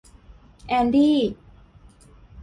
[0.67, 1.17] แอนดี้